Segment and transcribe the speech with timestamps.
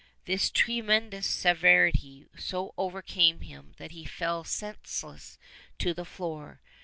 [0.25, 5.37] This tre mendous severity so overcame him that he fell senseless
[5.77, 6.59] to the floor.